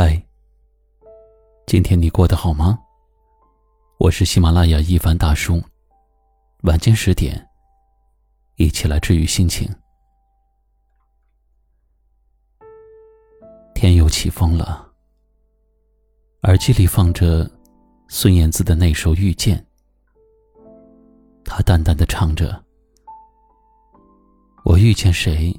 [0.00, 0.22] 嗨，
[1.66, 2.78] 今天你过得好吗？
[3.98, 5.60] 我是喜马拉雅一凡大叔，
[6.62, 7.48] 晚间十点，
[8.54, 9.68] 一起来治愈心情。
[13.74, 14.88] 天又起风了，
[16.42, 17.50] 耳机里放着
[18.06, 19.58] 孙燕姿的那首《遇见》，
[21.44, 22.64] 她淡淡的唱着
[24.64, 25.52] ：“我遇见谁，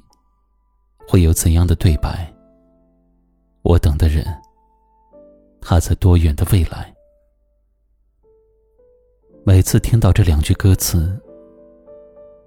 [1.10, 2.34] 会有怎样的对白？
[3.62, 4.26] 我等的人，
[5.62, 6.94] 他在多远的未来？”
[9.46, 11.20] 每次听到这两句歌词，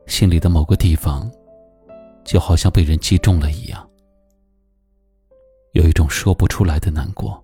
[0.07, 1.31] 心里的某个地方，
[2.25, 3.89] 就好像被人击中了一样，
[5.73, 7.43] 有一种说不出来的难过。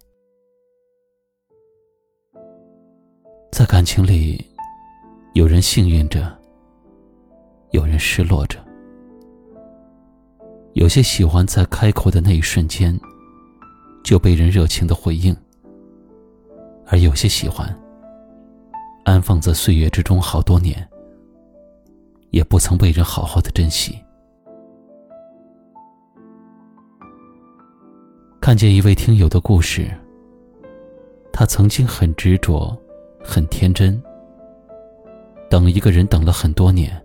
[3.50, 4.46] 在感情里，
[5.34, 6.38] 有人幸运着，
[7.72, 8.58] 有人失落着。
[10.74, 12.96] 有些喜欢在开口的那一瞬间，
[14.02, 15.36] 就被人热情的回应，
[16.86, 17.78] 而有些喜欢。
[19.04, 20.86] 安放在岁月之中好多年，
[22.30, 23.98] 也不曾被人好好的珍惜。
[28.38, 29.90] 看见一位听友的故事，
[31.32, 32.76] 他曾经很执着，
[33.22, 34.02] 很天真，
[35.48, 37.02] 等一个人等了很多年，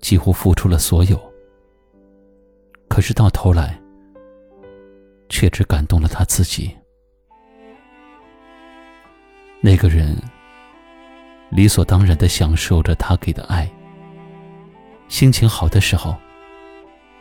[0.00, 1.16] 几乎付出了所有，
[2.88, 3.80] 可是到头来，
[5.28, 6.76] 却只感动了他自己。
[9.60, 10.16] 那个人。
[11.50, 13.66] 理所当然的享受着他给的爱。
[15.08, 16.14] 心情好的时候，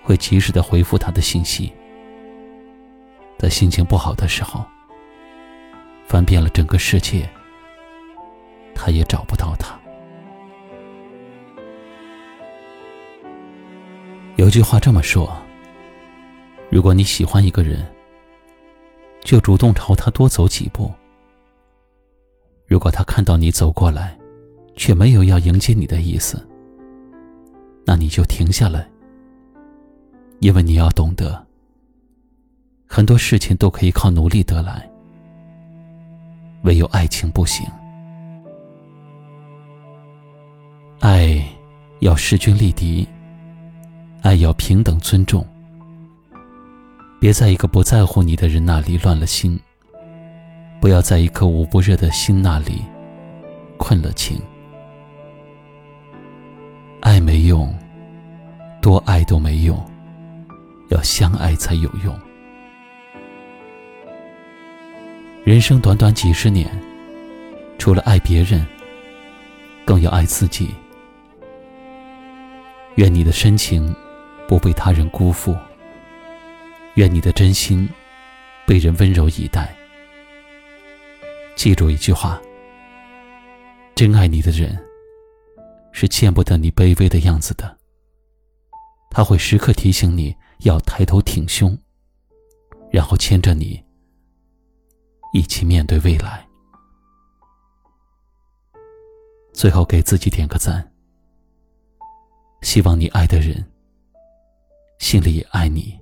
[0.04, 1.72] 会及时的回复他的信息；
[3.40, 4.66] 在心情不好的时候，
[6.06, 7.26] 翻遍了整个世界，
[8.76, 9.80] 他也找不到他。
[14.36, 15.42] 有句话这么说：
[16.70, 17.90] 如果你喜欢一个人，
[19.28, 20.90] 就主动朝他多走几步。
[22.66, 24.18] 如果他看到你走过来，
[24.78, 26.42] 却没有要迎接你的意思，
[27.86, 28.90] 那你就停下来，
[30.40, 31.46] 因为你要懂得，
[32.88, 34.90] 很多事情都可以靠努力得来，
[36.64, 37.70] 唯有爱情不行。
[41.02, 41.46] 爱
[42.00, 43.06] 要势均力敌，
[44.22, 45.46] 爱要平等尊重，
[47.20, 49.60] 别在一个不在乎你的人那里乱了心。
[50.80, 52.84] 不要在一颗捂不热的心那里
[53.78, 54.40] 困了情。
[57.02, 57.74] 爱没用，
[58.80, 59.84] 多爱都没用，
[60.90, 62.16] 要相爱才有用。
[65.44, 66.70] 人生短短几十年，
[67.80, 68.64] 除了爱别人，
[69.84, 70.70] 更要爱自己。
[72.96, 73.96] 愿你的深情
[74.48, 75.56] 不被他人辜负，
[76.98, 77.88] 愿你的真心
[78.66, 79.72] 被人温柔以待。
[81.56, 82.42] 记住一句话：
[83.94, 84.76] 真爱你的人，
[85.92, 87.78] 是见不得你卑微的样子的。
[89.12, 91.78] 他会时刻提醒你要抬头挺胸，
[92.90, 93.80] 然后牵着你
[95.34, 96.44] 一起面对未来。
[99.54, 100.92] 最后给自己点个赞，
[102.64, 103.64] 希望你爱的人
[104.98, 105.96] 心里也爱你。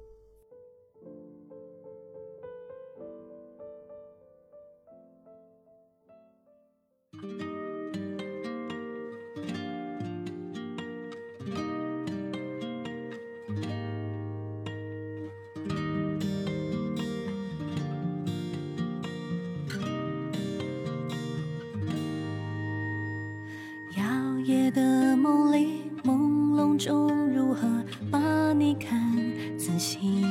[24.46, 27.68] 夜的梦里，朦胧中如何
[28.12, 29.12] 把你看
[29.58, 30.24] 仔细？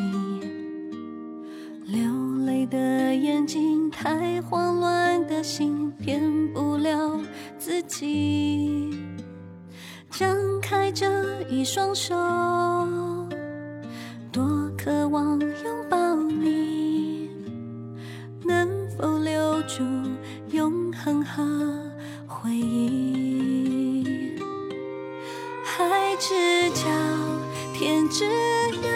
[1.86, 2.00] 流
[2.46, 7.20] 泪的眼睛，太慌乱的心，骗不了
[7.58, 8.96] 自己。
[10.10, 12.14] 张开这一双手，
[14.30, 17.30] 多渴望拥抱你，
[18.44, 19.82] 能否留住
[20.52, 21.42] 永恒和
[22.28, 23.03] 回忆？
[28.16, 28.90] 只要，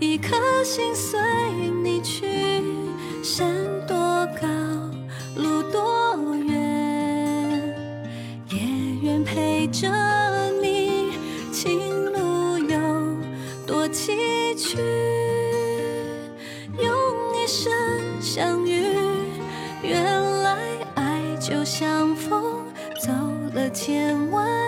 [0.00, 1.20] 一颗心随
[1.82, 2.24] 你去，
[3.22, 3.46] 山
[3.86, 3.94] 多
[4.40, 4.48] 高，
[5.36, 7.76] 路多远，
[8.48, 8.58] 也
[9.02, 9.86] 愿陪着
[10.62, 11.12] 你，
[11.52, 12.78] 情路有
[13.66, 14.78] 多崎岖，
[16.78, 16.90] 用
[17.36, 17.70] 一生
[18.18, 18.86] 相遇。
[19.82, 20.02] 原
[20.42, 20.56] 来
[20.94, 22.64] 爱就像风，
[22.98, 23.12] 走
[23.52, 24.61] 了千万。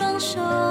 [0.00, 0.69] 双手，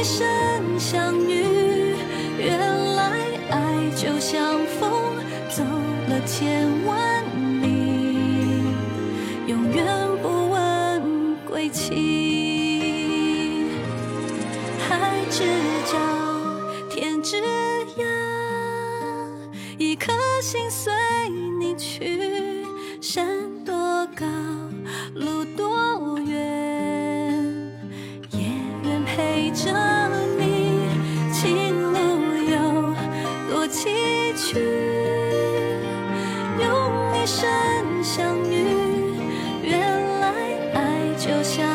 [0.00, 0.26] 一生
[0.78, 1.94] 相遇，
[2.38, 2.58] 原
[2.94, 3.12] 来
[3.50, 4.90] 爱就像风，
[5.50, 5.62] 走
[6.08, 7.22] 了千万
[7.60, 7.68] 里，
[9.46, 9.84] 永远
[10.22, 13.66] 不问归期。
[14.88, 15.44] 海之
[15.84, 15.98] 角，
[16.88, 17.36] 天之
[17.98, 18.02] 涯，
[19.76, 20.90] 一颗心随
[21.58, 22.64] 你去，
[23.02, 23.26] 山
[23.66, 23.74] 多
[24.16, 24.24] 高，
[25.14, 26.40] 路多远，
[28.30, 28.40] 也
[28.82, 29.89] 愿陪着
[37.40, 39.16] 真相遇
[39.62, 39.80] 原
[40.20, 40.28] 来
[40.74, 41.69] 爱就像